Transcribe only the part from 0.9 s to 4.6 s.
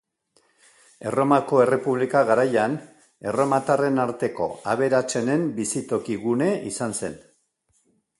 Erromako Errepublika garaian, erromatarren arteko